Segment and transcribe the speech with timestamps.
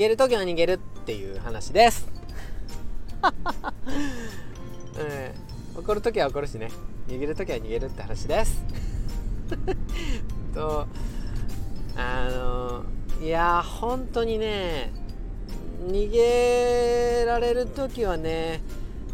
[0.00, 2.08] げる時は逃げるっていう話です。
[5.74, 6.70] うん、怒る時は怒るしね。
[7.06, 8.64] 逃げる時は逃げるって話です。
[10.54, 10.86] と
[11.96, 12.84] あの
[13.22, 14.90] いや本当にね
[15.86, 18.62] 逃げられる時はね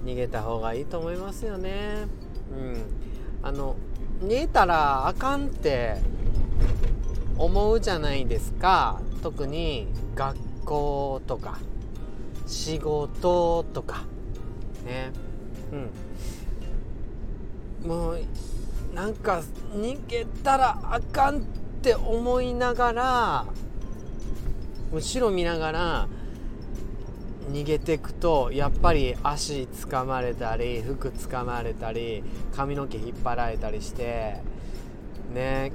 [0.04, 2.07] 逃げた方がいいと思いますよね。
[2.57, 2.84] うん。
[3.43, 3.75] あの
[4.22, 5.96] 逃げたらあかんって
[7.36, 9.00] 思うじゃないですか。
[9.25, 11.58] 特に学校とか
[12.46, 14.04] 仕事とか
[14.84, 15.12] ね。
[15.72, 17.88] うん。
[17.88, 18.20] もう
[18.94, 19.43] なんか
[19.74, 21.40] 逃げたらあかんっ
[21.82, 23.46] て思いながら
[24.93, 26.08] 後ろ見ながら
[27.52, 32.24] 逃げていくとやっぱり足つかまれたり服つかまれたり
[32.55, 34.42] 髪の毛引っ張られたりして
[35.33, 35.72] ね。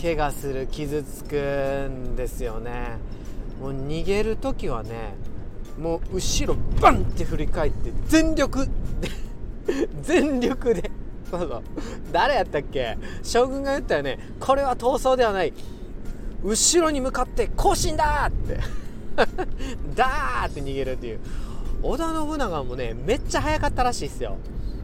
[0.00, 2.98] 怪我する傷つくんですよね
[3.60, 5.14] もう逃げる時はね
[5.78, 8.70] もう後ろバンって振り返って全力で
[10.02, 10.90] 全力で
[11.30, 11.62] そうそう。
[12.12, 12.96] 誰やったっけ？
[13.22, 14.18] 将軍が言ったよね。
[14.38, 15.52] これは逃走ではない。
[16.44, 18.60] 後ろに向かって行進だって。
[19.96, 21.20] ダーって逃げるっていう。
[21.82, 24.36] 織田信長もねめっちゃ速かったらしいっすよ。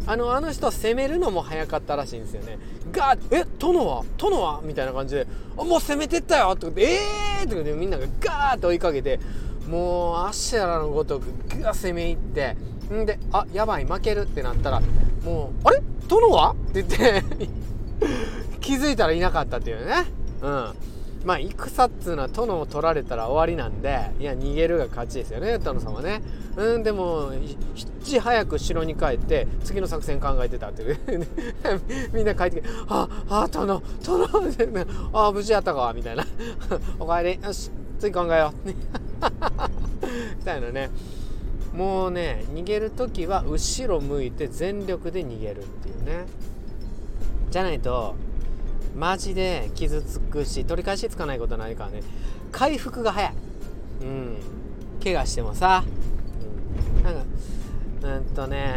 [0.07, 2.59] あのあの人攻めるのも早かったらしいんですよね。
[2.91, 4.05] ガーえ殿は？
[4.19, 4.61] 殿は？
[4.65, 6.99] みたいな感じでもう攻めてったよってことでえ
[7.41, 9.21] えー、ってことでみんながガーって追いかけて
[9.69, 11.27] もうアシェラのごとく
[11.61, 12.57] ガー攻め入って
[12.93, 14.81] んであやばい負けるってなったら
[15.25, 15.81] もうあれ？
[16.09, 16.51] 殿は？
[16.71, 17.23] って言って
[18.61, 20.05] 気づいたらいなかったっていうね。
[20.43, 20.75] うん。
[21.25, 26.23] まあ戦っつうのは殿を取られたら終わりなんでいや逃げるが勝ちですよね殿様ね。
[26.57, 27.57] うんでもい
[28.05, 30.99] ち早く城に帰って次の作戦考えてたっていう。
[32.13, 34.29] みんな帰ってきて「ああ殿殿
[35.13, 36.27] ああ無事やったか」みたいな
[36.99, 37.45] 「おかえり。
[37.45, 38.75] よし次考えよう」 み
[40.45, 40.91] たいなね。
[41.73, 46.27] もうね逃げる時は後ろ向いて全力で逃げるっていうね。
[47.51, 48.15] じゃないと
[48.97, 52.03] マジで傷つくし取り返しつかないことないからね。
[52.51, 53.33] 回復が早い。
[54.03, 54.37] うん。
[55.03, 55.85] 怪我してもさ、
[56.97, 57.23] うん、なんか
[58.03, 58.75] うんとね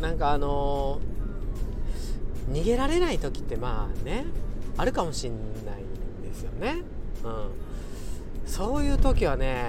[0.00, 4.24] なんかあのー、逃げられない時ってまあね
[4.76, 5.32] あるかもしん
[5.64, 6.82] ないんですよね。
[7.24, 7.50] うん。
[8.46, 9.64] そういう時はね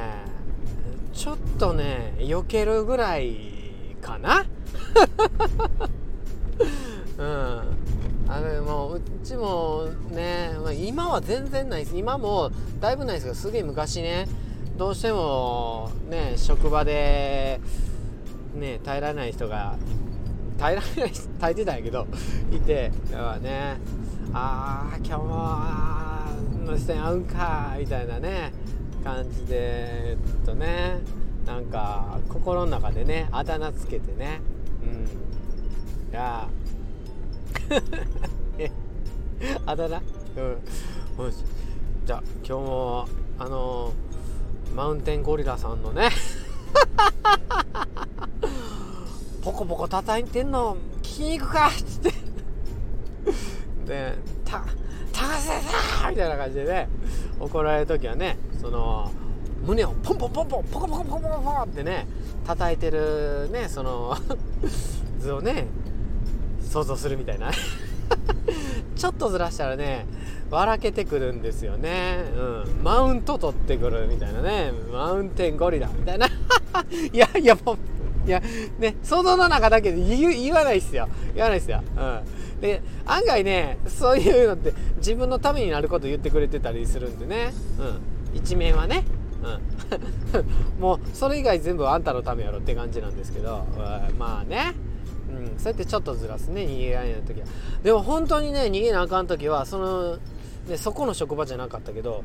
[1.13, 4.45] ちょっとね避けるぐらいかな。
[9.27, 11.97] ちもね、まあ、今は全然ないです。
[11.97, 12.49] 今も
[12.79, 14.27] だいぶないですけどすげえ昔ね。
[14.77, 17.59] どうしてもね職場で
[18.55, 19.75] ね耐えられない人が
[20.57, 22.07] 耐えられない耐えてたんやけど
[22.51, 23.77] いてだからね
[24.33, 28.53] ああ今日もの視点合うんかみたいなね
[29.03, 30.99] 感じでえっとね
[31.47, 34.41] なんか心の中でねあだ名つけてね。
[34.83, 36.11] うん。
[36.11, 36.47] いや
[39.65, 39.97] あだ名？
[41.17, 41.25] うん。
[41.25, 41.43] よし。
[42.05, 43.07] じゃあ今日も
[43.39, 43.93] あの
[44.75, 46.09] マウンテンゴリラさんのね
[49.43, 52.13] ポコポコ叩いてんの聞きに行くかっつって。
[53.85, 54.63] で「た
[55.13, 56.89] 高瀬さん!」みたいな感じでね
[57.39, 59.11] 怒られる時はねその
[59.65, 62.07] 胸をポンポンポンポンポコポコポコポコポコってね
[62.45, 64.17] 叩いてるねその
[65.19, 65.67] 図をね
[66.69, 67.51] 想像するみたいな。
[68.97, 70.05] ちょっとずらしたらね
[70.49, 74.71] 笑けてくるんですよね、うん、マウント取ってくるみたいなね。
[74.91, 75.89] マウンテンゴリラ。
[75.89, 76.27] みたいな。
[77.11, 77.77] いやいやもう
[78.27, 78.41] いや
[78.77, 81.07] ね想像の中だけで言わないっすよ。
[81.33, 89.03] 言わないっすよ、うん、で案外ねそういうのって自分のためになること言ってくれてたりするんでね、うん、一面はね。
[89.37, 93.65] うん、 もうそれ以外全部あんたのためやろって感じなんですけど、
[94.17, 94.73] まあね。
[95.37, 97.47] うん、そうやってちょっとずらすね逃げられない時は。
[97.83, 100.17] でも本当にね逃げなあかん時はその、
[100.67, 102.23] ね、そこの職場じゃなかったけど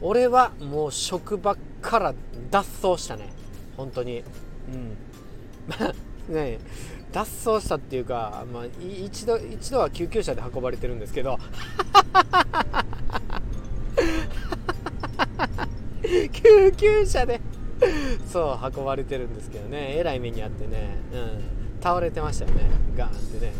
[0.00, 2.14] 俺はもう職場から
[2.50, 3.32] 脱走したね。
[3.76, 4.20] 本当に。
[4.20, 4.22] う
[4.76, 4.96] ん。
[5.68, 5.94] ま あ
[6.32, 6.58] ね
[7.12, 11.38] 脱走したっていうか、まあ、一度一度は救急車で運ばれてるんですけど。
[16.32, 17.40] 救急車で
[18.30, 19.96] そう運ばれてるんですけどね。
[19.96, 20.96] えらい目にあってね。
[21.12, 21.63] うん。
[21.84, 22.62] 倒れてましたよね。
[22.96, 23.52] ガーンってね。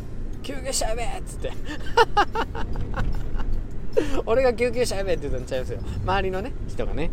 [0.42, 1.52] 救急車やべっつって。
[4.24, 5.80] 俺が救急車やべって言ったんちゃいますよ。
[6.04, 7.10] 周りのね人がね。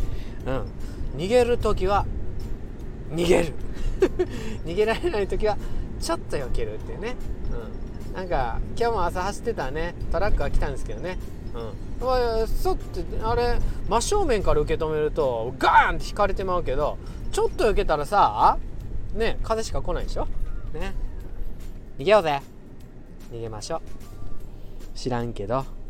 [0.47, 0.63] うん。
[1.17, 2.05] 逃げる時は
[3.11, 3.53] 逃げる。
[4.65, 5.57] 逃げられない時は
[5.99, 7.17] ちょっと避けるっていうね、
[8.07, 9.95] うん、なんか今日も朝走ってたね。
[10.13, 11.17] トラックが来たんですけどね。
[11.53, 11.59] う
[12.45, 13.59] ん、そってあれ
[13.89, 16.97] 真正面から受け止めるとガーンって引かれてまうけど
[17.33, 18.57] ちょっと避けたらさ
[19.13, 20.25] ね風しか来ないでしょ？
[20.73, 20.93] ね。
[21.97, 22.41] 逃げようぜ。
[23.31, 24.97] 逃げましょう。
[24.97, 25.80] 知らんけど。